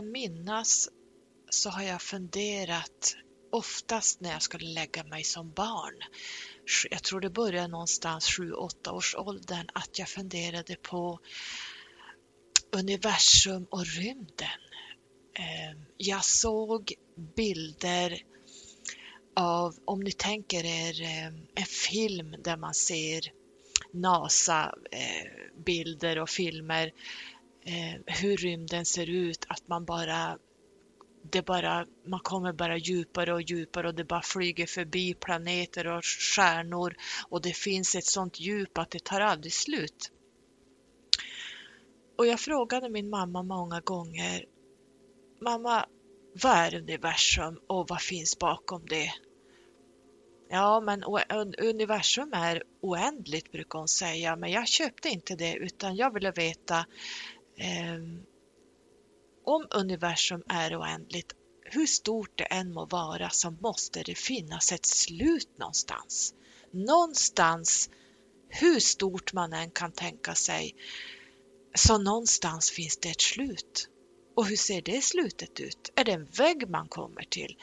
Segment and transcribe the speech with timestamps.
[0.00, 0.88] kan minnas
[1.50, 3.16] så har jag funderat
[3.52, 5.94] oftast när jag skulle lägga mig som barn.
[6.90, 11.20] Jag tror det började någonstans 7-8 års åldern att jag funderade på
[12.72, 14.60] universum och rymden.
[15.34, 16.94] Ehm, jag såg
[17.36, 18.22] bilder
[19.36, 23.32] av, om ni tänker er ehm, en film där man ser
[23.92, 26.92] NASA-bilder eh, och filmer,
[27.70, 30.38] Eh, hur rymden ser ut, att man bara
[31.22, 36.04] det bara, man kommer bara djupare och djupare och det bara flyger förbi planeter och
[36.04, 36.96] stjärnor
[37.28, 40.12] och det finns ett sånt djup att det tar aldrig slut.
[42.18, 44.44] Och jag frågade min mamma många gånger,
[45.40, 45.86] mamma,
[46.42, 49.12] vad är universum och vad finns bakom det?
[50.48, 51.04] Ja, men
[51.58, 56.86] universum är oändligt brukar hon säga, men jag köpte inte det utan jag ville veta
[57.62, 58.22] Ehm,
[59.44, 64.86] om universum är oändligt, hur stort det än må vara så måste det finnas ett
[64.86, 66.34] slut någonstans.
[66.70, 67.90] Någonstans,
[68.48, 70.74] hur stort man än kan tänka sig,
[71.74, 73.88] så någonstans finns det ett slut.
[74.36, 75.92] Och hur ser det slutet ut?
[75.94, 77.56] Är det en vägg man kommer till?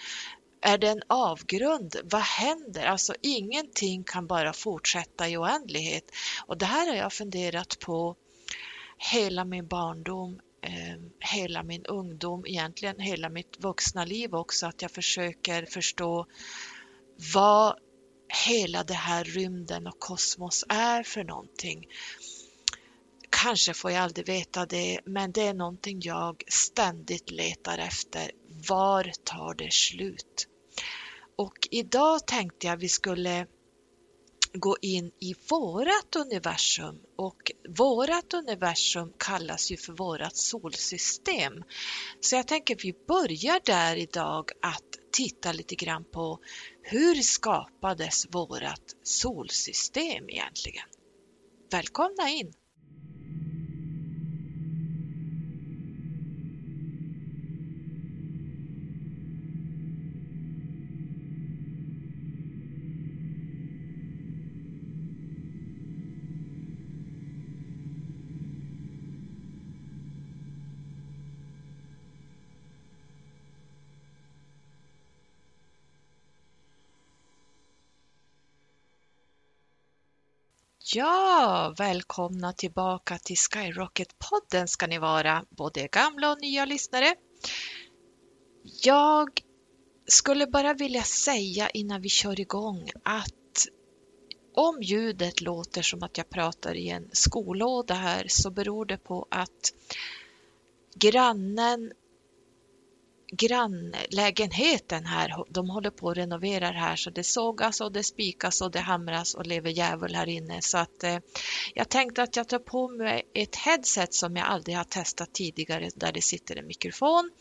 [0.61, 1.95] Är det en avgrund?
[2.03, 2.85] Vad händer?
[2.85, 6.11] Alltså ingenting kan bara fortsätta i oändlighet.
[6.45, 8.15] Och det här har jag funderat på
[8.97, 14.91] hela min barndom, eh, hela min ungdom, egentligen hela mitt vuxna liv också, att jag
[14.91, 16.25] försöker förstå
[17.33, 17.77] vad
[18.47, 21.85] hela det här rymden och kosmos är för någonting.
[23.29, 28.31] Kanske får jag aldrig veta det, men det är någonting jag ständigt letar efter.
[28.69, 30.47] Var tar det slut?
[31.35, 33.47] Och idag tänkte jag vi skulle
[34.53, 41.63] gå in i vårat universum och vårat universum kallas ju för vårat solsystem.
[42.19, 46.39] Så jag tänker vi börjar där idag att titta lite grann på
[46.81, 50.85] hur skapades vårat solsystem egentligen?
[51.71, 52.53] Välkomna in!
[80.93, 87.15] Ja, välkomna tillbaka till Skyrocket-podden ska ni vara, både gamla och nya lyssnare.
[88.83, 89.29] Jag
[90.05, 93.67] skulle bara vilja säga innan vi kör igång att
[94.55, 99.27] om ljudet låter som att jag pratar i en skolåda här så beror det på
[99.31, 99.73] att
[100.95, 101.91] grannen
[103.31, 108.71] grannlägenheten här, de håller på att renovera här så det sågas och det spikas och
[108.71, 111.17] det hamras och lever djävul här inne så att eh,
[111.73, 115.89] jag tänkte att jag tar på mig ett headset som jag aldrig har testat tidigare
[115.95, 117.31] där det sitter en mikrofon.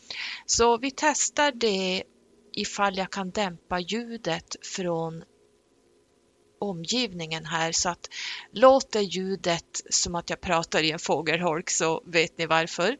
[0.45, 2.03] Så vi testar det
[2.53, 5.23] ifall jag kan dämpa ljudet från
[6.59, 8.09] omgivningen här så att
[8.51, 12.97] låter ljudet som att jag pratar i en fågelholk så vet ni varför.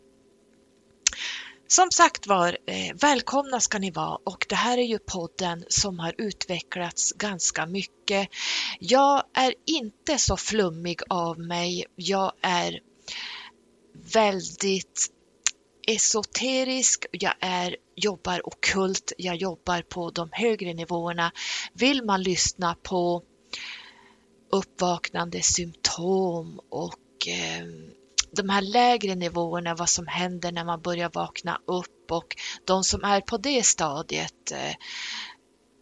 [1.70, 6.00] Som sagt var, eh, välkomna ska ni vara och det här är ju podden som
[6.00, 8.30] har utvecklats ganska mycket.
[8.80, 11.86] Jag är inte så flummig av mig.
[11.96, 12.80] Jag är
[14.14, 15.08] väldigt
[15.88, 21.32] esoterisk, jag är, jobbar okult, jag jobbar på de högre nivåerna.
[21.74, 23.24] Vill man lyssna på
[24.52, 27.66] uppvaknande symptom och eh,
[28.38, 32.36] de här lägre nivåerna, vad som händer när man börjar vakna upp och
[32.66, 34.76] de som är på det stadiet eh,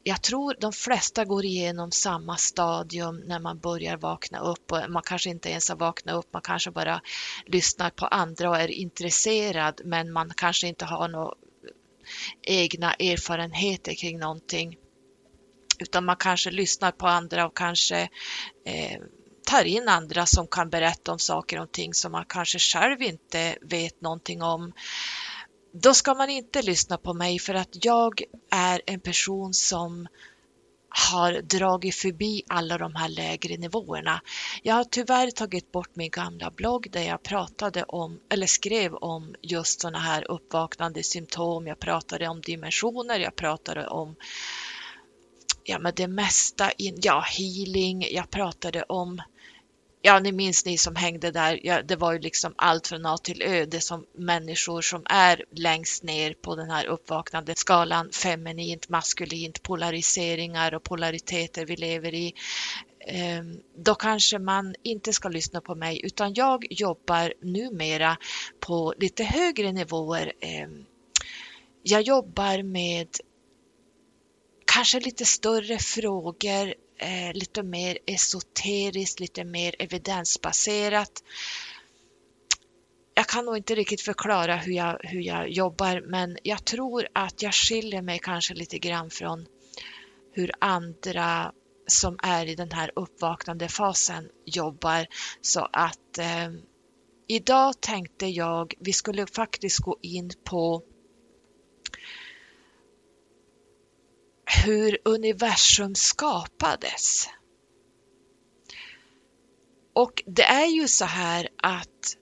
[0.07, 5.03] jag tror de flesta går igenom samma stadium när man börjar vakna upp och man
[5.05, 7.01] kanske inte ens har vaknat upp, man kanske bara
[7.45, 11.33] lyssnar på andra och är intresserad men man kanske inte har några
[12.41, 14.77] egna erfarenheter kring någonting.
[15.79, 18.09] Utan man kanske lyssnar på andra och kanske
[18.65, 19.01] eh,
[19.45, 23.57] tar in andra som kan berätta om saker och ting som man kanske själv inte
[23.61, 24.73] vet någonting om.
[25.73, 28.21] Då ska man inte lyssna på mig för att jag
[28.51, 30.07] är en person som
[30.89, 34.21] har dragit förbi alla de här lägre nivåerna.
[34.63, 39.35] Jag har tyvärr tagit bort min gamla blogg där jag pratade om eller skrev om
[39.41, 41.67] just sådana här uppvaknande symptom.
[41.67, 44.15] Jag pratade om dimensioner, jag pratade om
[45.63, 49.21] ja, men det mesta, in, ja, healing, jag pratade om
[50.05, 53.17] ja, ni minns ni som hängde där, ja, det var ju liksom allt från A
[53.17, 58.89] till Ö, det som människor som är längst ner på den här uppvaknande skalan, feminint,
[58.89, 62.33] maskulint, polariseringar och polariteter vi lever i.
[63.07, 68.17] Ehm, då kanske man inte ska lyssna på mig, utan jag jobbar numera
[68.59, 70.33] på lite högre nivåer.
[70.39, 70.85] Ehm,
[71.83, 73.07] jag jobbar med
[74.65, 81.23] kanske lite större frågor eh, lite mer esoteriskt, lite mer evidensbaserat.
[83.13, 87.41] Jag kan nog inte riktigt förklara hur jag, hur jag jobbar, men jag tror att
[87.41, 89.45] jag skiljer mig kanske lite grann från
[90.33, 91.51] hur andra
[91.87, 95.05] som är i den här uppvaknande fasen jobbar.
[95.41, 96.51] Så att eh,
[97.27, 100.83] idag tänkte jag vi skulle faktiskt gå in på
[104.63, 107.29] hur universum skapades.
[109.93, 112.17] Och det är ju så här att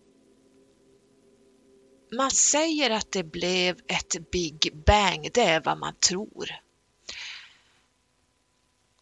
[2.11, 6.49] man säger att det blev ett Big Bang, det är vad man tror.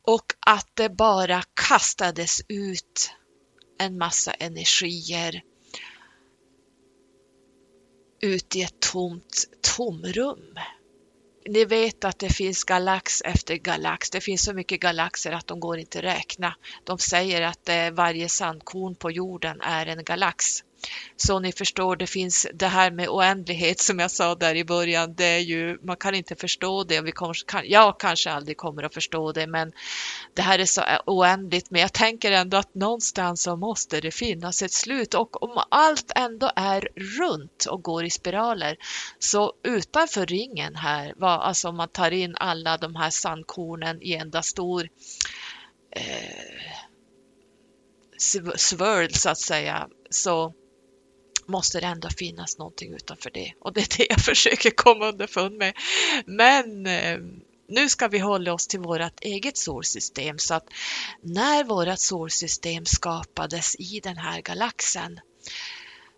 [0.02, 3.12] Och att det bara kastades ut
[3.78, 5.44] en massa energier
[8.20, 10.56] ut i ett tomt tomrum
[11.46, 14.10] ni vet att det finns galax efter galax.
[14.10, 16.56] Det finns så mycket galaxer att de går inte att räkna.
[16.84, 20.46] De säger att eh, varje sandkorn på jorden är en galax.
[21.16, 25.14] Så ni förstår, det finns det här med oändlighet som jag sa där i början.
[25.16, 28.84] Det är ju, man kan inte förstå det vi kommer, kan, jag kanske aldrig kommer
[28.84, 29.72] att förstå det, men
[30.34, 31.72] det här är så oändligt.
[31.72, 36.12] Men jag tänker ändå att någonstans så måste det finnas ett slut och om allt
[36.16, 36.90] ändå är
[37.20, 38.78] runt och går i spiraler
[39.20, 44.14] så utanför ringen här, vad, alltså om man tar in alla de här sandkornen i
[44.14, 44.90] enda stor
[45.92, 46.72] eh,
[48.56, 50.54] swirl så att säga, så
[51.52, 55.58] måste det ändå finnas någonting utanför det och det är det jag försöker komma underfund
[55.58, 55.74] med.
[56.26, 57.18] Men eh,
[57.68, 60.68] nu ska vi hålla oss till vårt eget solsystem så att
[61.22, 65.20] när vårt solsystem skapades i den här galaxen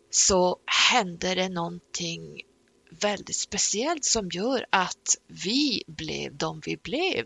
[0.09, 0.57] så
[0.91, 2.41] hände det någonting
[3.01, 7.25] väldigt speciellt som gör att vi blev de vi blev.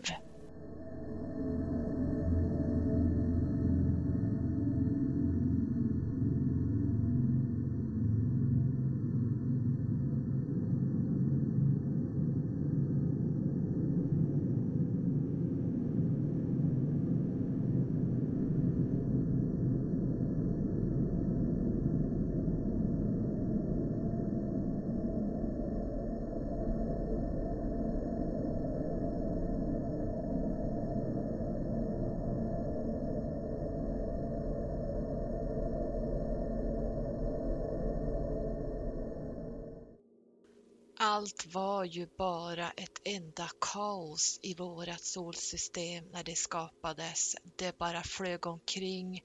[41.52, 47.36] Var ju bara ett enda kaos i vårt solsystem när det skapades.
[47.56, 49.22] Det bara flög omkring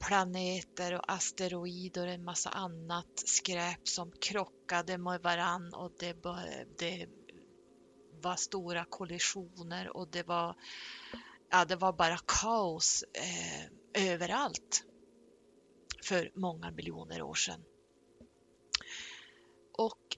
[0.00, 6.16] planeter och asteroider och en massa annat skräp som krockade med varann och det,
[6.78, 7.06] det
[8.22, 10.56] var stora kollisioner och det var,
[11.50, 14.84] ja, det var bara kaos eh, överallt
[16.04, 17.64] för många miljoner år sedan.
[19.78, 20.09] Och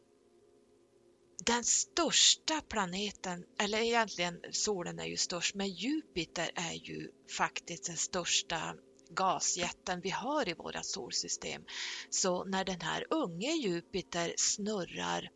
[1.47, 7.97] den största planeten, eller egentligen solen är ju störst, men Jupiter är ju faktiskt den
[7.97, 8.75] största
[9.11, 11.63] gasjätten vi har i våra solsystem.
[12.11, 15.31] Så när den här unge Jupiter snurrar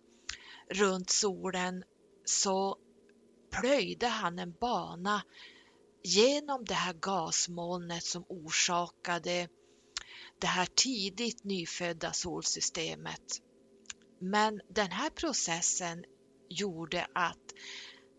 [0.70, 1.84] runt solen
[2.24, 2.76] så
[3.50, 5.22] plöjde han en bana
[6.02, 9.48] genom det här gasmolnet som orsakade
[10.38, 13.40] det här tidigt nyfödda solsystemet
[14.18, 16.04] men den här processen
[16.48, 17.54] gjorde att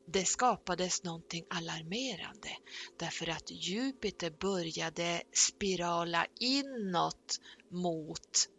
[0.08, 2.50] det skapades någonting alarmerande
[2.98, 7.40] därför att Jupiter började spirala inåt
[7.72, 8.50] mot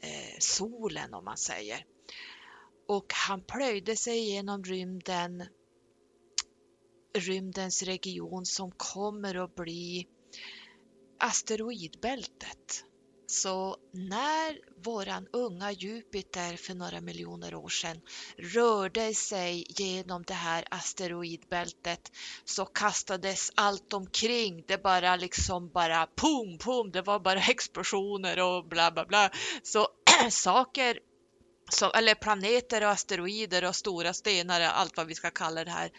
[0.00, 1.84] eh, solen om man säger.
[2.88, 5.44] Och han plöjde sig genom rymden,
[7.18, 10.08] rymdens region som kommer att bli
[11.18, 12.84] asteroidbältet.
[13.30, 18.00] Så när våran unga Jupiter för några miljoner år sedan
[18.38, 22.12] rörde sig genom det här asteroidbältet
[22.44, 24.64] så kastades allt omkring.
[24.66, 29.30] Det bara liksom bara pum, pum, det var bara explosioner och bla bla bla.
[29.62, 29.88] Så
[30.30, 30.98] saker
[31.70, 35.90] som, eller planeter och asteroider och stora stenar, allt vad vi ska kalla det här,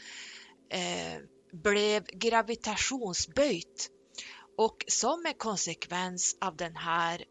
[0.70, 1.22] eh,
[1.52, 3.90] blev gravitationsböjt
[4.60, 7.26] och som en konsekvens av den här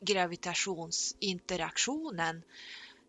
[0.00, 2.42] gravitationsinteraktionen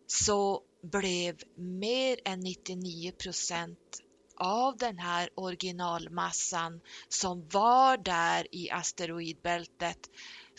[0.06, 4.02] så blev mer än 99 procent
[4.36, 10.10] av den här originalmassan som var där i asteroidbältet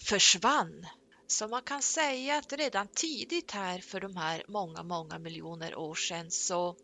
[0.08, 0.88] försvann.
[1.28, 5.96] Så man kan säga att redan tidigt här för de här många, många miljoner år
[5.96, 6.76] sedan så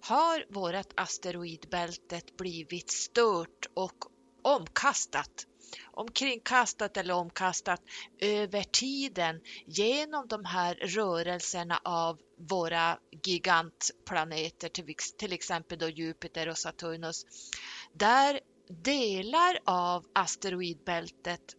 [0.00, 4.04] har vårt asteroidbältet blivit stört och
[4.42, 5.46] omkastat
[5.92, 7.80] omkringkastat eller omkastat
[8.18, 14.68] över tiden genom de här rörelserna av våra gigantplaneter,
[15.18, 17.24] till exempel då Jupiter och Saturnus,
[17.92, 21.56] där delar av asteroidbältet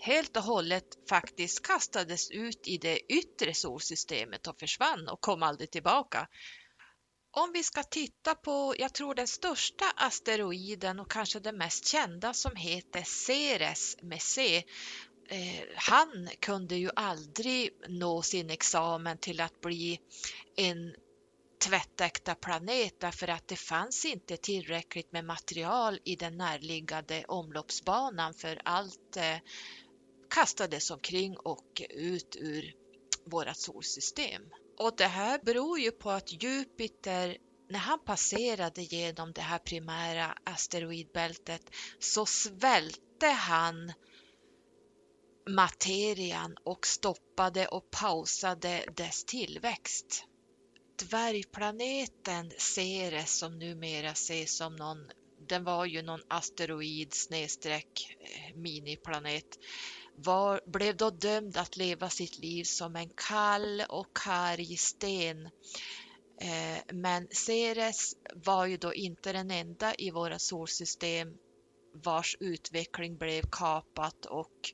[0.00, 5.70] helt och hållet faktiskt kastades ut i det yttre solsystemet och försvann och kom aldrig
[5.70, 6.28] tillbaka.
[7.36, 12.34] Om vi ska titta på, jag tror den största asteroiden och kanske den mest kända
[12.34, 14.64] som heter Ceres med C.
[15.28, 20.00] Eh, han kunde ju aldrig nå sin examen till att bli
[20.56, 20.94] en
[21.64, 28.60] tvättäkta planet därför att det fanns inte tillräckligt med material i den närliggande omloppsbanan för
[28.64, 29.36] allt eh,
[30.30, 32.74] kastades omkring och ut ur
[33.24, 34.42] vårt solsystem.
[34.78, 37.36] Och det här beror ju på att Jupiter,
[37.70, 43.92] när han passerade genom det här primära asteroidbältet så svälte han
[45.48, 50.24] materian och stoppade och pausade dess tillväxt.
[51.10, 55.10] Dvärgplaneten Ceres som numera ses som någon,
[55.48, 59.58] den var ju någon asteroid snedstreck eh, miniplanet
[60.16, 65.46] var, blev då dömd att leva sitt liv som en kall och karg sten.
[66.40, 71.28] Eh, men Ceres var ju då inte den enda i våra solsystem
[71.94, 74.72] vars utveckling blev kapat och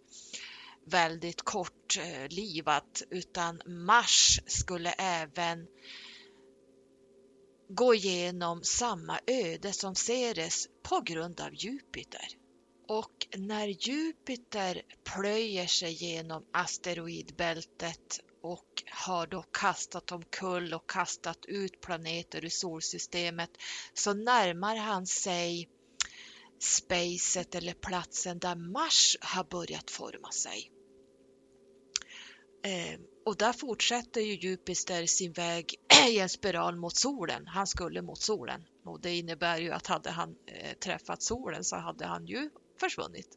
[0.86, 5.66] väldigt kortlivat eh, utan Mars skulle även
[7.68, 12.28] gå igenom samma öde som Ceres på grund av Jupiter.
[12.90, 21.80] Och när Jupiter plöjer sig genom asteroidbältet och har då kastat omkull och kastat ut
[21.80, 23.50] planeter ur solsystemet
[23.94, 25.68] så närmar han sig
[26.58, 30.70] spacet eller platsen där Mars har börjat forma sig.
[32.64, 35.74] Eh, och där fortsätter ju Jupiter sin väg
[36.08, 37.46] i en spiral mot solen.
[37.46, 41.76] Han skulle mot solen och det innebär ju att hade han eh, träffat solen så
[41.76, 43.28] hade han ju försvunnit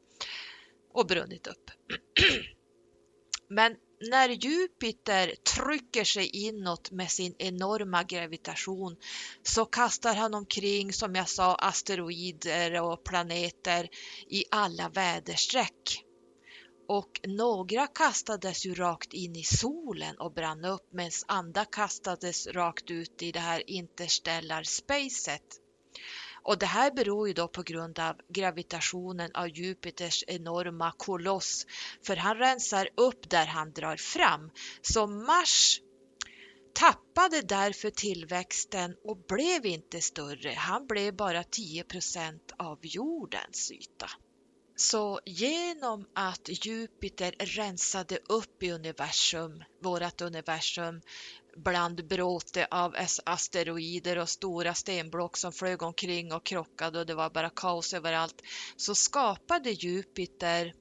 [0.93, 1.71] och brunnit upp.
[3.49, 3.75] Men
[4.09, 8.95] när Jupiter trycker sig inåt med sin enorma gravitation
[9.43, 13.89] så kastar han omkring, som jag sa, asteroider och planeter
[14.29, 16.05] i alla väderstreck.
[16.87, 22.91] Och några kastades ju rakt in i solen och brann upp medan andra kastades rakt
[22.91, 25.62] ut i det här interstellar spacet.
[26.43, 31.65] Och det här beror ju då på grund av gravitationen av Jupiters enorma koloss,
[32.05, 34.51] för han rensar upp där han drar fram.
[34.81, 35.81] Så Mars
[36.73, 40.49] tappade därför tillväxten och blev inte större.
[40.49, 44.09] Han blev bara 10% av jordens yta.
[44.75, 51.01] Så genom att Jupiter rensade upp i universum, vårt universum,
[51.57, 57.29] bland bråte av asteroider och stora stenblock som flög omkring och krockade och det var
[57.29, 58.41] bara kaos överallt,
[58.75, 60.73] så skapade Jupiter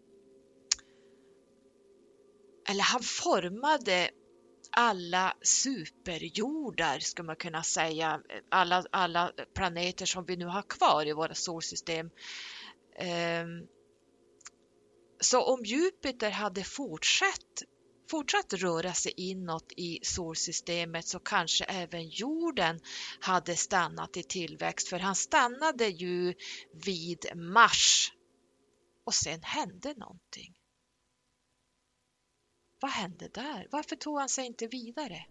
[2.68, 4.10] eller han formade
[4.70, 11.12] alla superjordar, skulle man kunna säga, alla, alla planeter som vi nu har kvar i
[11.12, 12.10] våra solsystem.
[13.00, 13.68] Um,
[15.24, 17.62] så om Jupiter hade fortsatt,
[18.10, 22.80] fortsatt röra sig inåt i solsystemet så kanske även jorden
[23.20, 26.34] hade stannat i tillväxt för han stannade ju
[26.84, 28.12] vid Mars.
[29.04, 30.54] Och sen hände någonting.
[32.80, 33.68] Vad hände där?
[33.70, 35.26] Varför tog han sig inte vidare?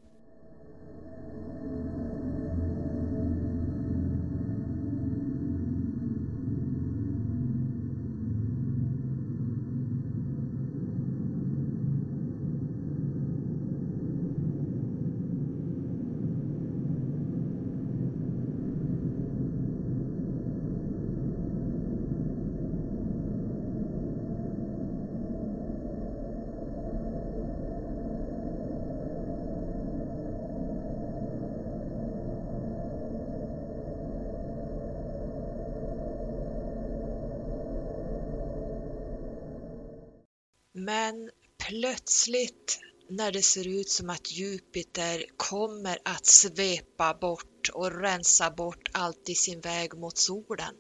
[40.92, 42.80] Men plötsligt
[43.10, 49.30] när det ser ut som att Jupiter kommer att svepa bort och rensa bort allt
[49.30, 50.76] i sin väg mot solen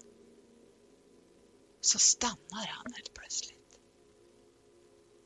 [1.82, 3.80] så stannar han helt plötsligt.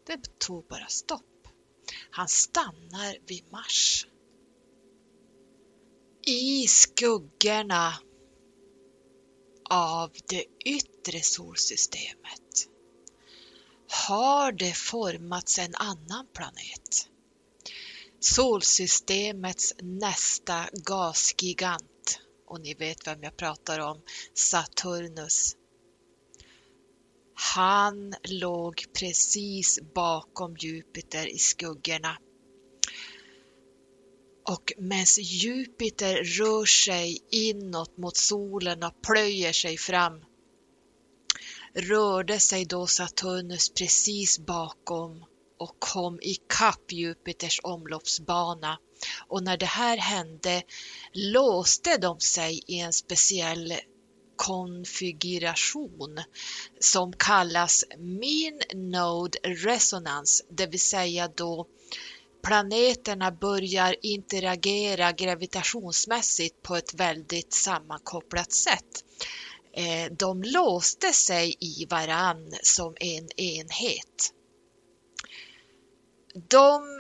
[0.08, 1.48] Det tog bara stopp.
[2.10, 4.08] Han stannar vid Mars.
[6.28, 7.94] I skuggorna
[9.70, 12.45] av det yttre solsystemet
[14.08, 17.10] har det formats en annan planet.
[18.20, 24.02] Solsystemets nästa gasgigant och ni vet vem jag pratar om,
[24.34, 25.56] Saturnus.
[27.34, 32.18] Han låg precis bakom Jupiter i skuggorna.
[34.50, 40.26] Och medan Jupiter rör sig inåt mot solen och plöjer sig fram
[41.76, 45.26] rörde sig då Saturnus precis bakom
[45.60, 48.80] och kom ikapp Jupiters omloppsbana.
[49.28, 50.64] Och när det här hände
[51.14, 53.74] låste de sig i en speciell
[54.36, 56.20] konfiguration
[56.80, 61.68] som kallas Mean Node Resonance, det vill säga då
[62.44, 69.04] planeterna börjar interagera gravitationsmässigt på ett väldigt sammankopplat sätt.
[69.78, 74.34] Eh, de låste sig i varann som en enhet.
[76.50, 77.00] De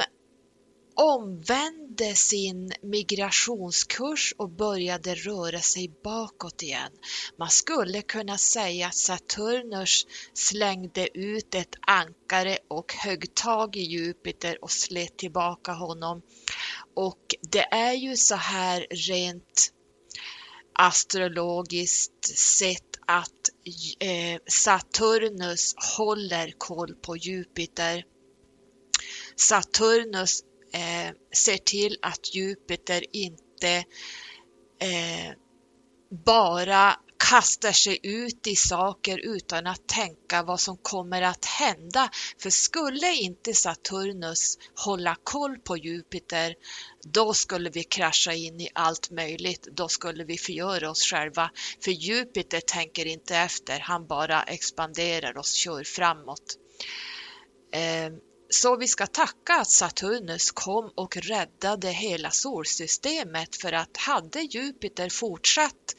[0.95, 6.91] omvände sin migrationskurs och började röra sig bakåt igen.
[7.38, 14.63] Man skulle kunna säga att Saturnus slängde ut ett ankare och högg tag i Jupiter
[14.63, 16.21] och slet tillbaka honom.
[16.93, 19.71] Och det är ju så här rent
[20.75, 23.49] astrologiskt sett att
[23.99, 28.03] eh, Saturnus håller koll på Jupiter.
[29.35, 33.75] Saturnus eh, ser till att Jupiter inte
[34.79, 35.33] eh,
[36.25, 42.10] bara kastar sig ut i saker utan att tänka vad som kommer att hända.
[42.41, 46.56] För skulle inte Saturnus hålla koll på Jupiter,
[47.04, 49.67] då skulle vi krascha in i allt möjligt.
[49.71, 51.51] Då skulle vi förgöra oss själva.
[51.84, 56.58] För Jupiter tänker inte efter, han bara expanderar och kör framåt.
[57.71, 58.13] Ehm,
[58.49, 65.10] så vi ska tacka att Saturnus kom och räddade hela solsystemet för att hade Jupiter
[65.10, 65.95] fortsatt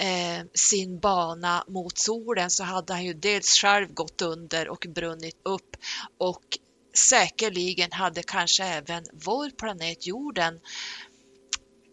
[0.00, 5.40] eh, sin bana mot solen så hade han ju dels själv gått under och brunnit
[5.42, 5.76] upp
[6.18, 6.58] och
[6.96, 10.60] säkerligen hade kanske även vår planet jorden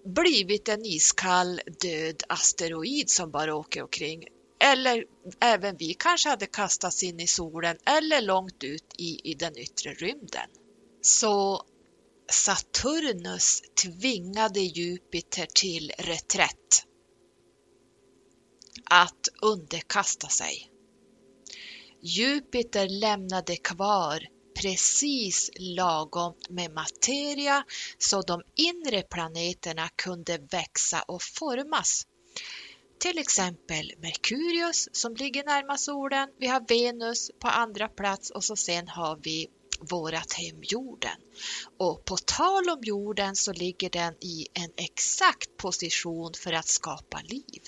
[0.05, 4.23] blivit en iskall död asteroid som bara åker omkring.
[4.59, 5.05] Eller
[5.39, 9.93] även vi kanske hade kastats in i solen eller långt ut i, i den yttre
[9.93, 10.49] rymden.
[11.01, 11.63] Så
[12.31, 16.85] Saturnus tvingade Jupiter till reträtt
[19.01, 20.69] att underkasta sig.
[22.01, 24.27] Jupiter lämnade kvar
[24.61, 27.63] precis lagom med materia
[27.97, 32.07] så de inre planeterna kunde växa och formas.
[32.99, 38.55] Till exempel Merkurius som ligger närmast solen, vi har Venus på andra plats och så
[38.55, 39.47] sen har vi
[39.79, 41.17] vårat hem jorden.
[41.79, 47.21] Och på tal om jorden så ligger den i en exakt position för att skapa
[47.21, 47.61] liv.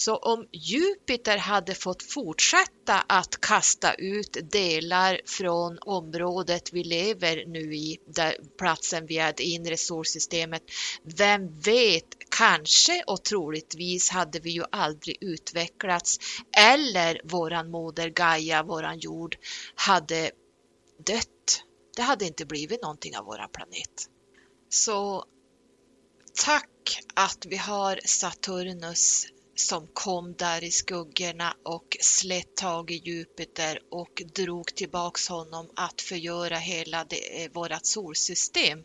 [0.00, 7.74] Så om Jupiter hade fått fortsätta att kasta ut delar från området vi lever nu
[7.74, 10.62] i, där platsen via det inre solsystemet,
[11.02, 16.18] vem vet, kanske och troligtvis hade vi ju aldrig utvecklats
[16.56, 19.36] eller våran moder Gaia, våran jord,
[19.74, 20.30] hade
[21.06, 21.62] dött.
[21.96, 24.08] Det hade inte blivit någonting av våran planet.
[24.68, 25.24] Så
[26.44, 29.26] tack att vi har Saturnus
[29.66, 36.00] som kom där i skuggorna och slet tag i Jupiter och drog tillbaks honom att
[36.00, 38.84] förgöra hela det, eh, vårat solsystem.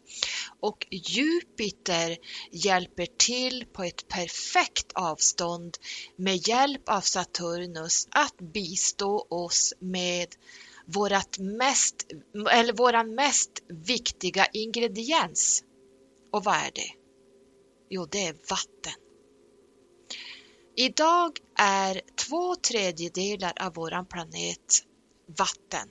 [0.59, 2.17] Och Jupiter
[2.51, 5.77] hjälper till på ett perfekt avstånd
[6.15, 10.35] med hjälp av Saturnus att bistå oss med
[10.85, 11.95] vårat mest,
[12.51, 15.63] eller våran mest viktiga ingrediens.
[16.31, 16.91] Och vad är det?
[17.89, 19.04] Jo, det är vatten.
[20.77, 24.83] Idag är två tredjedelar av våran planet
[25.37, 25.89] vatten.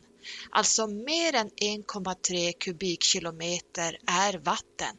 [0.51, 4.97] Alltså mer än 1,3 kubikkilometer är vatten.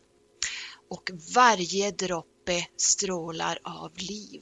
[0.89, 4.41] Och varje droppe strålar av liv.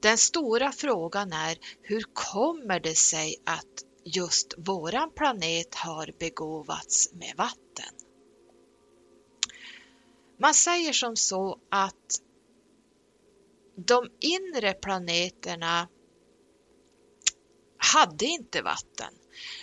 [0.00, 7.34] Den stora frågan är hur kommer det sig att just våran planet har begåvats med
[7.36, 7.94] vatten.
[10.38, 12.03] Man säger som så att
[13.76, 15.88] de inre planeterna
[17.76, 19.14] hade inte vatten,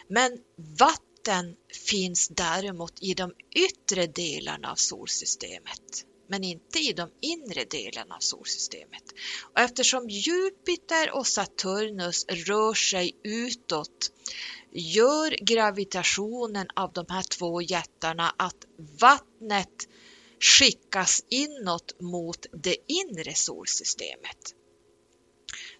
[0.07, 1.55] men vatten
[1.89, 8.19] finns däremot i de yttre delarna av solsystemet men inte i de inre delarna av
[8.19, 9.03] solsystemet.
[9.53, 14.11] Och eftersom Jupiter och Saturnus rör sig utåt
[14.71, 18.65] gör gravitationen av de här två jättarna att
[18.99, 19.87] vattnet
[20.41, 24.55] skickas inåt mot det inre solsystemet.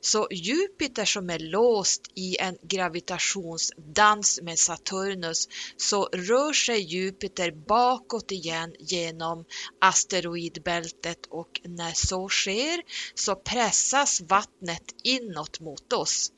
[0.04, 5.47] Så Jupiter som är låst i en gravitationsdans med Saturnus
[5.78, 9.45] så rör sig Jupiter bakåt igen genom
[9.80, 12.82] asteroidbältet och när så sker
[13.15, 16.32] så pressas vattnet inåt mot oss.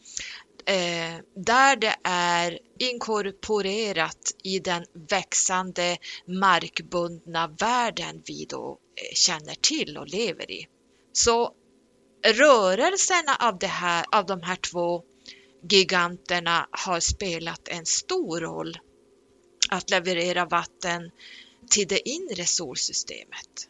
[0.66, 9.98] Eh, där det är inkorporerat i den växande markbundna världen vi då eh, känner till
[9.98, 10.68] och lever i.
[11.14, 11.54] Så
[12.26, 15.04] rörelserna av, det här, av de här två
[15.70, 18.80] giganterna har spelat en stor roll
[19.70, 21.12] att leverera vatten
[21.70, 23.70] till det inre solsystemet.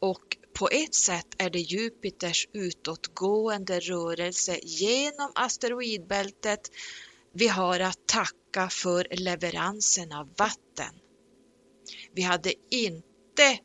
[0.00, 6.70] Och på ett sätt är det Jupiters utåtgående rörelse genom asteroidbältet
[7.32, 10.94] vi har att tacka för leveransen av vatten.
[12.12, 13.58] Vi hade inte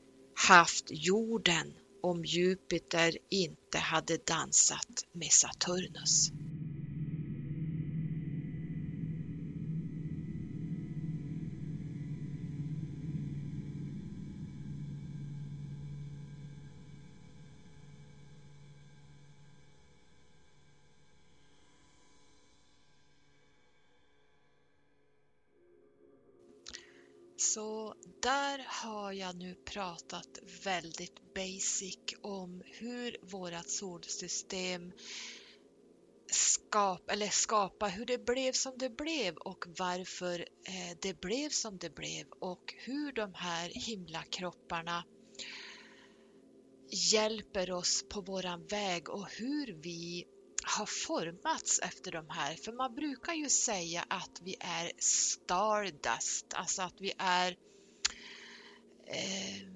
[0.47, 1.73] haft jorden
[2.03, 6.31] om Jupiter inte hade dansat med Saturnus.
[27.53, 34.91] Så där har jag nu pratat väldigt basic om hur vårat solsystem
[36.31, 41.77] skap, eller skapa hur det blev som det blev och varför eh, det blev som
[41.77, 45.05] det blev och hur de här himlakropparna
[47.11, 50.25] hjälper oss på våran väg och hur vi
[50.77, 52.55] har formats efter de här.
[52.55, 57.57] För man brukar ju säga att vi är stardust, alltså att vi är
[59.07, 59.67] eh,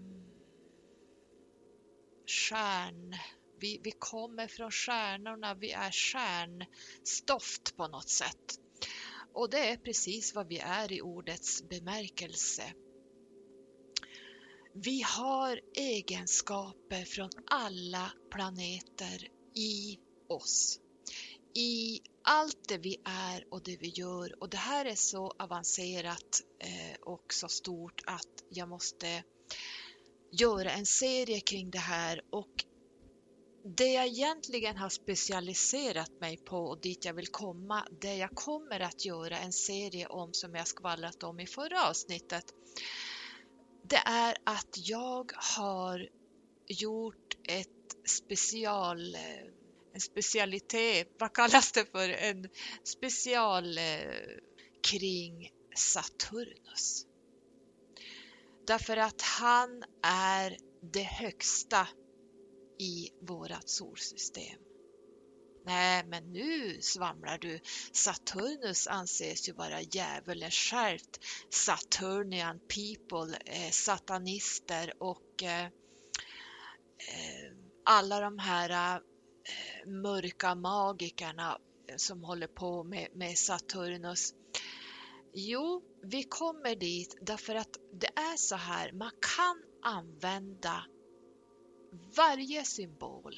[2.28, 3.16] stjärn...
[3.60, 8.60] Vi, vi kommer från stjärnorna, vi är stjärnstoft på något sätt.
[9.34, 12.74] Och det är precis vad vi är i ordets bemärkelse.
[14.74, 20.80] Vi har egenskaper från alla planeter i oss.
[21.58, 24.42] I allt det vi är och det vi gör.
[24.42, 29.24] Och det här är så avancerat eh, och så stort att jag måste
[30.32, 32.22] göra en serie kring det här.
[32.30, 32.66] Och
[33.64, 38.80] det jag egentligen har specialiserat mig på och dit jag vill komma, det jag kommer
[38.80, 42.46] att göra en serie om som jag skvallrat om i förra avsnittet,
[43.84, 46.10] det är att jag har
[46.68, 49.55] gjort ett special eh,
[50.02, 52.50] specialitet, vad kallas det för, en
[52.84, 53.84] special eh,
[54.84, 57.06] kring Saturnus.
[58.68, 61.88] Därför att han är det högsta
[62.80, 64.60] i vårat solsystem.
[65.66, 67.60] Nej, men nu svamlar du.
[67.92, 71.00] Saturnus anses ju vara djävulen själv
[71.50, 77.52] Saturnian people, eh, satanister och eh, eh
[77.86, 79.02] alla de här eh,
[79.86, 81.58] mörka magikerna
[81.98, 84.34] som håller på med, med Saturnus.
[85.34, 90.86] Jo, vi kommer dit därför att det är så här, man kan använda
[92.16, 93.34] varje symbol,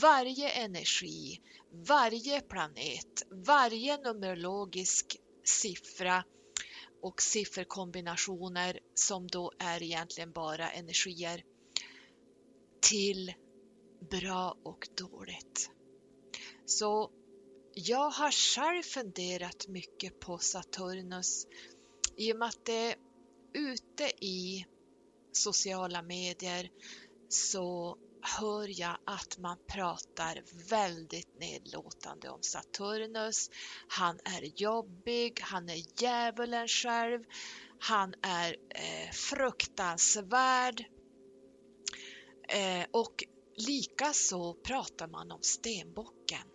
[0.00, 1.40] varje energi,
[1.88, 6.24] varje planet, varje numerologisk siffra
[7.02, 11.42] och sifferkombinationer som då är egentligen bara energier
[12.80, 13.34] till
[14.10, 15.70] bra och dåligt.
[16.66, 17.10] Så
[17.74, 21.46] jag har själv funderat mycket på Saturnus
[22.16, 22.96] i och med att det
[23.52, 24.66] ute i
[25.32, 26.70] sociala medier
[27.28, 33.50] så hör jag att man pratar väldigt nedlåtande om Saturnus.
[33.88, 37.24] Han är jobbig, han är djävulen själv,
[37.80, 40.84] han är eh, fruktansvärd.
[42.48, 43.24] Eh, och
[43.56, 46.48] Likaså pratar man om stenbocken.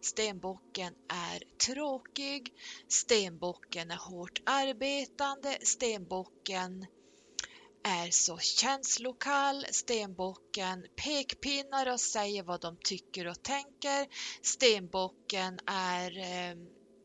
[0.00, 2.52] Stenbocken är tråkig,
[2.88, 6.86] stenbocken är hårt arbetande, stenbocken
[7.82, 14.06] är så känslokall, stenbocken pekpinnar och säger vad de tycker och tänker.
[14.42, 16.56] Stenbocken är eh,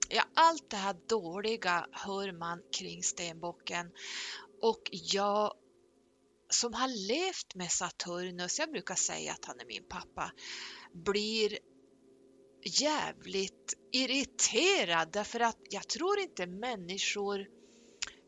[0.10, 3.92] Ja, allt det här dåliga hör man kring stenbocken.
[4.62, 5.54] Och jag
[6.50, 10.32] som har levt med Saturnus, jag brukar säga att han är min pappa,
[10.94, 11.58] blir
[12.64, 17.48] jävligt irriterad därför att jag tror inte människor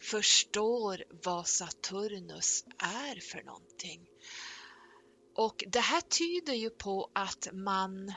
[0.01, 4.07] förstår vad Saturnus är för någonting.
[5.35, 8.13] Och det här tyder ju på att man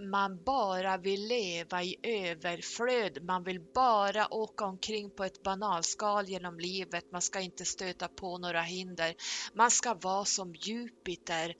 [0.00, 3.24] man bara vill leva i överflöd.
[3.24, 7.12] Man vill bara åka omkring på ett banalskal genom livet.
[7.12, 9.14] Man ska inte stöta på några hinder.
[9.54, 11.54] Man ska vara som Jupiter,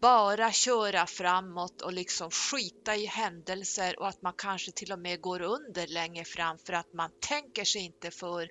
[0.00, 5.20] bara köra framåt och liksom skita i händelser och att man kanske till och med
[5.20, 8.50] går under längre fram för att man tänker sig inte för.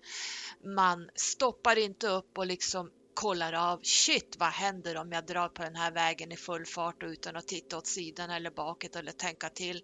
[0.76, 5.64] Man stoppar inte upp och liksom kollar av, shit vad händer om jag drar på
[5.64, 9.12] den här vägen i full fart och utan att titta åt sidan eller bakåt eller
[9.12, 9.84] tänka till.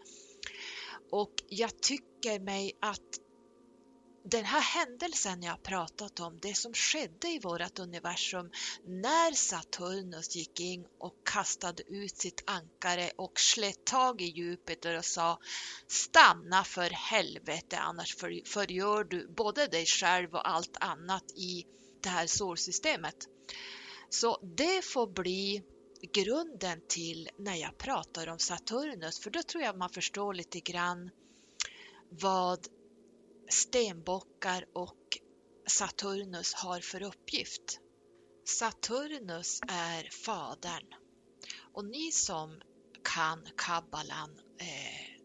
[1.11, 3.19] Och jag tycker mig att
[4.27, 8.51] den här händelsen jag pratat om, det som skedde i vårt universum
[8.83, 15.05] när Saturnus gick in och kastade ut sitt ankare och slet tag i Jupiter och
[15.05, 15.39] sa
[15.87, 21.65] stanna för helvete annars förgör du både dig själv och allt annat i
[22.05, 23.15] det här solsystemet.
[24.09, 25.63] Så det får bli
[26.13, 31.09] grunden till när jag pratar om Saturnus, för då tror jag man förstår lite grann
[32.09, 32.67] vad
[33.49, 35.17] stenbockar och
[35.67, 37.79] Saturnus har för uppgift.
[38.47, 40.93] Saturnus är fadern
[41.73, 42.61] och ni som
[43.03, 45.21] kan kabbalan, eh,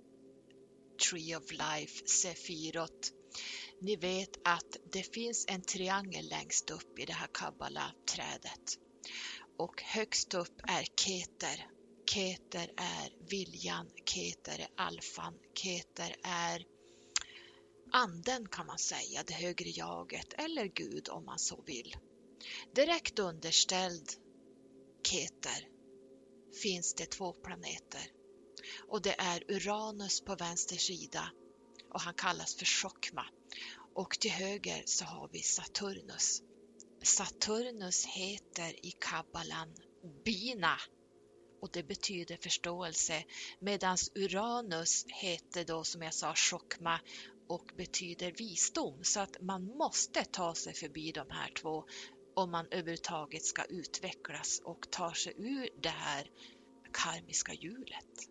[1.11, 3.20] Tree of Life, Sefirot,
[3.81, 8.79] ni vet att det finns en triangel längst upp i det här kabbala-trädet.
[9.59, 11.67] Och högst upp är Keter.
[12.11, 16.65] Keter är viljan, Keter är alfan, Keter är
[17.93, 21.97] anden kan man säga, det högre jaget eller Gud om man så vill.
[22.75, 24.11] Direkt underställd
[25.07, 25.69] Keter
[26.63, 28.13] finns det två planeter
[28.89, 31.31] och det är Uranus på vänster sida
[31.91, 33.27] och han kallas för Chokma.
[33.95, 36.43] Och till höger så har vi Saturnus.
[37.05, 39.75] Saturnus heter i kabbalan
[40.25, 40.77] Bina
[41.63, 43.25] och det betyder förståelse
[43.59, 47.01] medan Uranus heter då som jag sa Chokma
[47.47, 51.85] och betyder visdom så att man måste ta sig förbi de här två
[52.35, 56.31] om man överhuvudtaget ska utvecklas och ta sig ur det här
[56.93, 58.30] karmiska hjulet.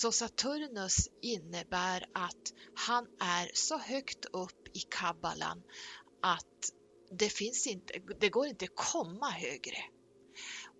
[0.00, 5.62] Så Saturnus innebär att han är så högt upp i kabbalan
[6.22, 6.72] att
[7.10, 9.84] det, finns inte, det går inte att komma högre.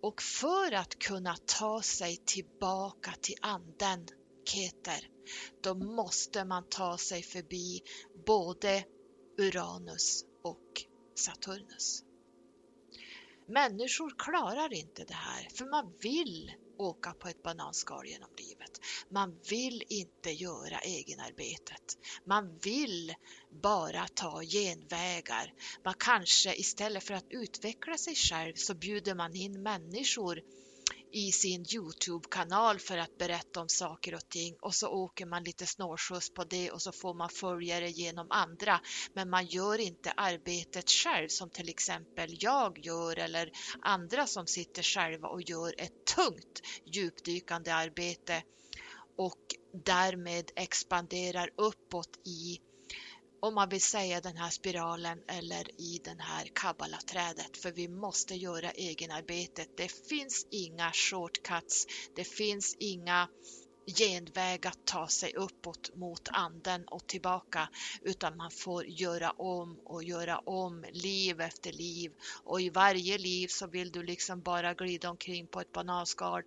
[0.02, 4.06] Och för att kunna ta sig tillbaka till anden,
[4.44, 5.10] Keter,
[5.62, 7.80] då måste man ta sig förbi
[8.26, 8.84] både
[9.38, 12.02] Uranus och Saturnus.
[13.48, 18.80] Människor klarar inte det här för man vill åka på ett bananskal genom livet.
[19.08, 21.98] Man vill inte göra egenarbetet.
[22.24, 23.14] Man vill
[23.50, 25.52] bara ta genvägar.
[25.84, 30.40] Man kanske istället för att utveckla sig själv så bjuder man in människor
[31.12, 35.66] i sin Youtube-kanal för att berätta om saker och ting och så åker man lite
[35.66, 38.80] snårskjuts på det och så får man följare genom andra.
[39.12, 43.50] Men man gör inte arbetet själv som till exempel jag gör eller
[43.82, 48.42] andra som sitter själva och gör ett tungt djupdykande arbete
[49.16, 49.40] och
[49.84, 52.58] därmed expanderar uppåt i
[53.40, 58.34] om man vill säga den här spiralen eller i den här kabbalaträdet för vi måste
[58.34, 59.68] göra egenarbetet.
[59.76, 63.28] Det finns inga shortcuts, det finns inga
[63.96, 67.68] genväg att ta sig uppåt mot anden och tillbaka
[68.02, 72.12] utan man får göra om och göra om liv efter liv
[72.44, 76.42] och i varje liv så vill du liksom bara glida omkring på ett bananskal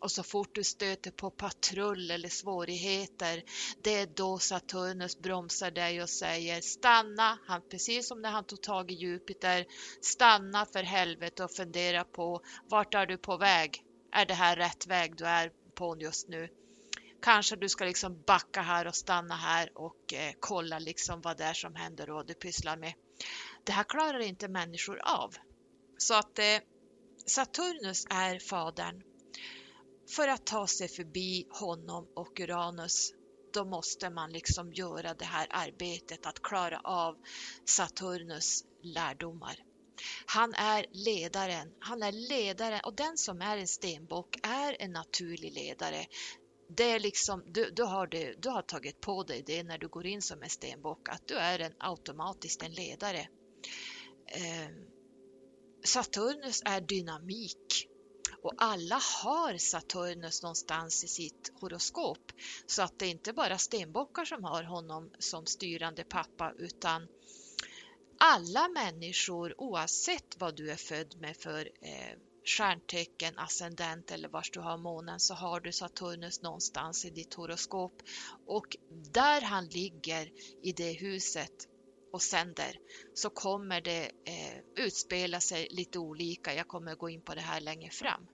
[0.00, 3.42] och så fort du stöter på patrull eller svårigheter
[3.82, 8.62] det är då Saturnus bromsar dig och säger stanna, han, precis som när han tog
[8.62, 9.66] tag i Jupiter,
[10.00, 13.84] stanna för helvete och fundera på vart är du på väg?
[14.12, 16.48] Är det här rätt väg du är på just nu?
[17.26, 21.44] Kanske du ska liksom backa här och stanna här och eh, kolla liksom vad det
[21.44, 22.94] är som händer och du pysslar med.
[23.64, 25.34] Det här klarar inte människor av.
[25.98, 26.58] Så att eh,
[27.26, 29.02] Saturnus är fadern.
[30.16, 33.10] För att ta sig förbi honom och Uranus,
[33.54, 37.16] då måste man liksom göra det här arbetet att klara av
[37.68, 39.56] Saturnus lärdomar.
[40.26, 45.52] Han är ledaren, han är ledaren och den som är en stenbock är en naturlig
[45.52, 46.06] ledare.
[46.68, 49.88] Det är liksom, du, du, har det, du har tagit på dig det när du
[49.88, 53.28] går in som en stenbock, att du är en, automatiskt en ledare.
[54.26, 54.68] Eh,
[55.84, 57.88] Saturnus är dynamik
[58.42, 62.32] och alla har Saturnus någonstans i sitt horoskop.
[62.66, 67.08] Så att det är inte bara stenbockar som har honom som styrande pappa utan
[68.18, 74.60] alla människor oavsett vad du är född med för eh, stjärntecken, ascendent eller vars du
[74.60, 78.02] har månen så har du Saturnus någonstans i ditt horoskop
[78.46, 80.32] och där han ligger
[80.62, 81.68] i det huset
[82.12, 82.78] och sänder
[83.14, 86.54] så kommer det eh, utspela sig lite olika.
[86.54, 88.26] Jag kommer gå in på det här längre fram.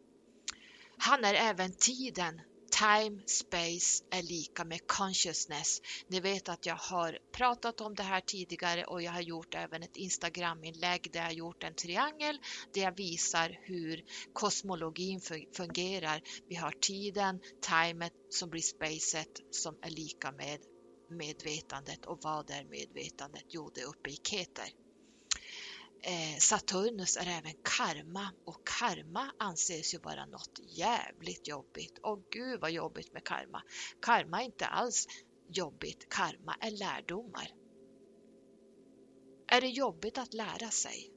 [0.96, 2.40] Han är även tiden.
[2.79, 5.81] Time, space är lika med consciousness.
[6.09, 9.83] Ni vet att jag har pratat om det här tidigare och jag har gjort även
[9.83, 12.39] ett Instagram-inlägg där jag har gjort en triangel
[12.75, 15.21] där jag visar hur kosmologin
[15.57, 16.23] fungerar.
[16.49, 20.61] Vi har tiden, timet som blir spacet som är lika med
[21.11, 23.45] medvetandet och vad är medvetandet?
[23.49, 24.82] Jo, det är uppe i Keter.
[26.05, 31.99] Eh, Saturnus är även karma och karma anses ju vara något jävligt jobbigt.
[31.99, 33.62] Och gud vad jobbigt med karma.
[34.01, 35.07] Karma är inte alls
[35.49, 37.49] jobbigt, karma är lärdomar.
[39.47, 41.11] Är det jobbigt att lära sig?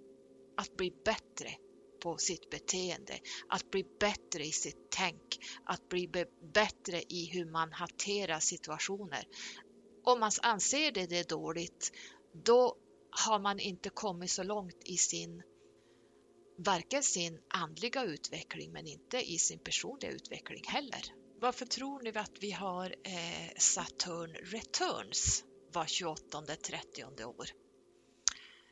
[0.57, 1.55] Att bli bättre
[1.99, 3.19] på sitt beteende,
[3.49, 6.07] att bli bättre i sitt tänk, att bli
[6.53, 9.27] bättre i hur man hanterar situationer.
[10.03, 11.91] Om man anser det, det är dåligt,
[12.33, 12.77] då
[13.17, 15.43] har man inte kommit så långt i sin
[16.57, 21.01] varken sin andliga utveckling men inte i sin personliga utveckling heller.
[21.39, 27.49] Varför tror ni att vi har eh, Saturn Returns var 28 30 år?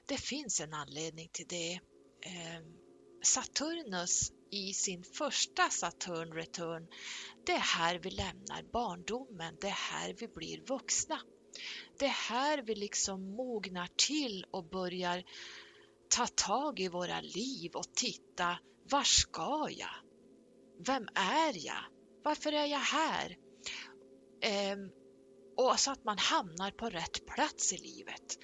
[0.06, 1.74] Det finns en anledning till det.
[2.22, 2.62] Eh,
[3.24, 6.88] Saturnus i sin första Saturn Return,
[7.46, 11.20] det är här vi lämnar barndomen, det är här vi blir vuxna.
[12.00, 15.24] Det är här vi liksom mognar till och börjar
[16.16, 19.96] ta tag i våra liv och titta, var ska jag?
[20.86, 21.84] Vem är jag?
[22.24, 23.38] Varför är jag här?
[24.42, 24.92] Ehm,
[25.58, 28.38] och så att man hamnar på rätt plats i livet.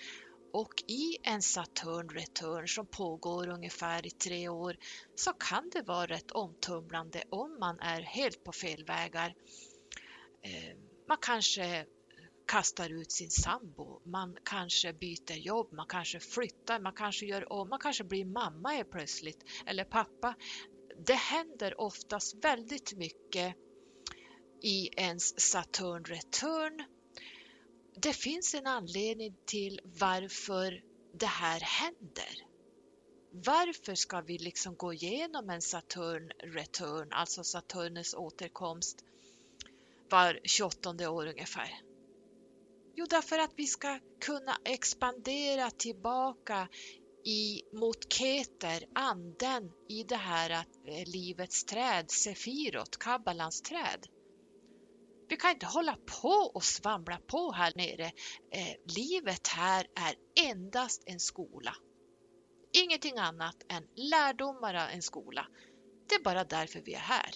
[0.53, 4.77] Och i en Saturn return som pågår ungefär i tre år
[5.15, 9.35] så kan det vara rätt omtumlande om man är helt på fel vägar.
[10.43, 11.85] Ehm, man kanske
[12.49, 17.69] kastar ut sin sambo, man kanske byter jobb, man kanske flyttar, man kanske gör om,
[17.69, 20.35] man kanske blir mamma är plötsligt eller pappa.
[21.05, 23.55] Det händer oftast väldigt mycket
[24.61, 26.83] i ens Saturn return.
[27.95, 30.83] Det finns en anledning till varför
[31.13, 32.45] det här händer.
[33.31, 39.03] Varför ska vi liksom gå igenom en Saturn return, alltså Saturnus återkomst
[40.09, 41.88] var 28 år ungefär?
[42.95, 46.67] Jo, därför att vi ska kunna expandera tillbaka
[47.25, 54.05] i, mot Keter, anden i det här eh, livets träd, Sefirot, Kabbalans träd.
[55.29, 58.05] Vi kan inte hålla på och svamla på här nere.
[58.51, 60.15] Eh, livet här är
[60.49, 61.75] endast en skola.
[62.73, 65.47] Ingenting annat än lärdomar av en skola.
[66.09, 67.31] Det är bara därför vi är här.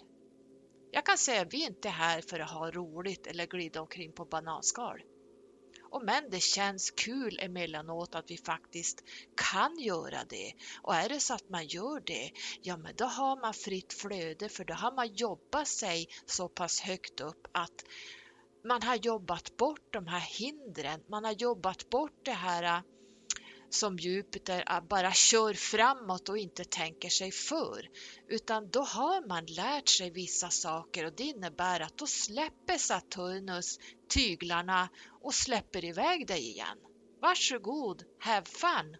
[0.92, 4.14] Jag kan säga att vi inte är här för att ha roligt eller glida omkring
[4.14, 5.02] på bananskal.
[5.94, 9.04] Och men det känns kul emellanåt att vi faktiskt
[9.36, 10.54] kan göra det.
[10.82, 12.32] Och är det så att man gör det,
[12.62, 16.80] ja men då har man fritt flöde för då har man jobbat sig så pass
[16.80, 17.86] högt upp att
[18.64, 22.84] man har jobbat bort de här hindren, man har jobbat bort det här
[23.74, 27.90] som Jupiter bara kör framåt och inte tänker sig för.
[28.28, 33.80] Utan då har man lärt sig vissa saker och det innebär att då släpper Saturnus
[34.10, 34.90] tyglarna
[35.22, 36.78] och släpper iväg dig igen.
[37.22, 38.98] Varsågod, have fun!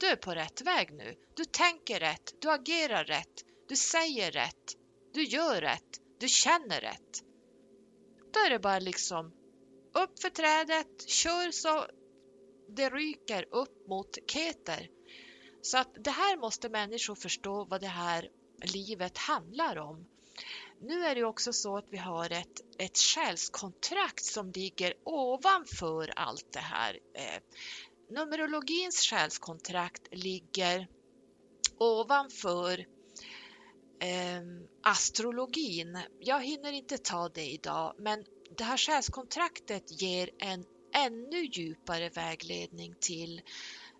[0.00, 1.14] Du är på rätt väg nu.
[1.34, 4.76] Du tänker rätt, du agerar rätt, du säger rätt,
[5.14, 7.22] du gör rätt, du känner rätt.
[8.32, 9.32] Då är det bara liksom
[9.94, 11.86] upp för trädet, kör så
[12.74, 14.88] det ryker upp mot Keter.
[15.62, 18.28] Så att det här måste människor förstå vad det här
[18.62, 20.06] livet handlar om.
[20.80, 26.52] Nu är det också så att vi har ett, ett själskontrakt som ligger ovanför allt
[26.52, 26.98] det här.
[27.14, 27.42] Eh,
[28.10, 30.88] numerologins själskontrakt ligger
[31.78, 32.78] ovanför
[34.00, 34.42] eh,
[34.82, 35.98] astrologin.
[36.18, 38.24] Jag hinner inte ta det idag, men
[38.56, 43.42] det här själskontraktet ger en ännu djupare vägledning till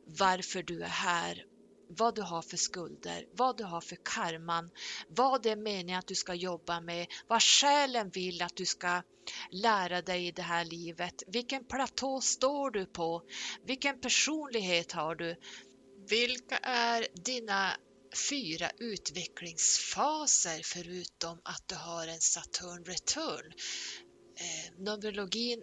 [0.07, 1.45] varför du är här,
[1.89, 4.71] vad du har för skulder, vad du har för karman,
[5.09, 9.03] vad det är meningen att du ska jobba med, vad själen vill att du ska
[9.51, 13.23] lära dig i det här livet, vilken platå står du på,
[13.67, 15.37] vilken personlighet har du,
[16.09, 17.77] vilka är dina
[18.31, 23.53] fyra utvecklingsfaser förutom att du har en Saturn return.
[24.37, 25.63] Eh, Numerologin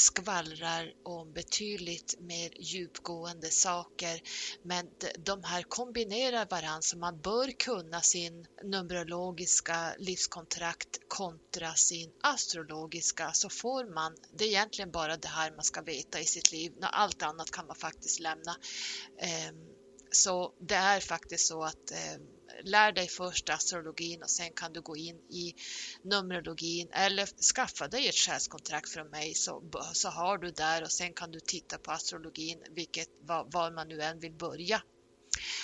[0.00, 4.20] skvallrar om betydligt mer djupgående saker
[4.62, 13.32] men de här kombinerar varandra så man bör kunna sin numerologiska livskontrakt kontra sin astrologiska
[13.32, 16.72] så får man, det är egentligen bara det här man ska veta i sitt liv,
[16.80, 18.56] allt annat kan man faktiskt lämna.
[19.18, 19.68] Ehm,
[20.10, 24.80] så det är faktiskt så att ehm, lär dig först astrologin och sen kan du
[24.80, 25.54] gå in i
[26.04, 31.14] Numerologin eller skaffa dig ett själskontrakt från mig så, så har du där och sen
[31.14, 34.82] kan du titta på astrologin vilket, var, var man nu än vill börja.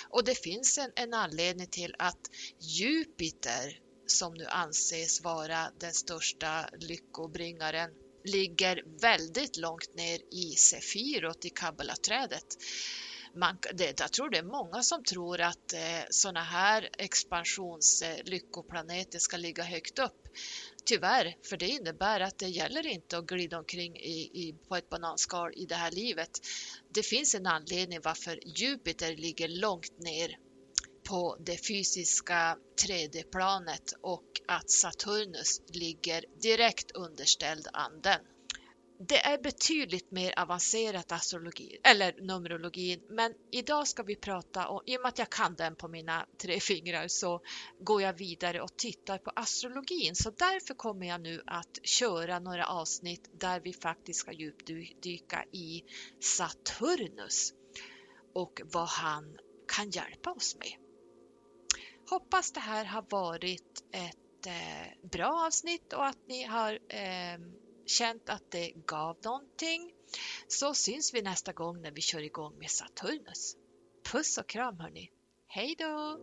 [0.08, 2.20] Och det finns en, en anledning till att
[2.60, 7.90] Jupiter som nu anses vara den största lyckobringaren
[8.24, 12.46] ligger väldigt långt ner i Sefirot i Kabbalaträdet
[13.34, 19.20] man, det, jag tror det är många som tror att eh, sådana här expansionslyckoplaneter eh,
[19.20, 20.28] ska ligga högt upp.
[20.84, 24.88] Tyvärr, för det innebär att det gäller inte att glida omkring i, i, på ett
[24.88, 26.30] bananskal i det här livet.
[26.88, 30.36] Det finns en anledning varför Jupiter ligger långt ner
[31.08, 38.20] på det fysiska 3D-planet och att Saturnus ligger direkt underställd anden
[38.98, 44.96] det är betydligt mer avancerat astrologi, eller numerologin, men idag ska vi prata om, i
[44.96, 47.40] och med att jag kan den på mina tre fingrar så
[47.80, 50.14] går jag vidare och tittar på astrologin.
[50.14, 55.84] Så därför kommer jag nu att köra några avsnitt där vi faktiskt ska djupdyka i
[56.20, 57.52] Saturnus
[58.34, 59.38] och vad han
[59.68, 60.72] kan hjälpa oss med.
[62.10, 67.38] Hoppas det här har varit ett eh, bra avsnitt och att ni har eh,
[67.86, 69.92] känt att det gav någonting
[70.48, 73.56] så syns vi nästa gång när vi kör igång med Saturnus.
[74.12, 75.10] Puss och kram hörni!
[75.46, 76.18] Hej då!